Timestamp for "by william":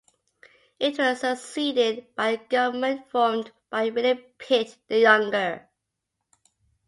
3.69-4.17